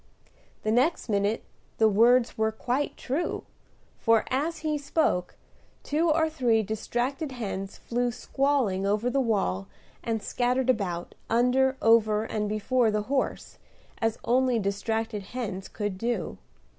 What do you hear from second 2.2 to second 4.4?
were quite true; for,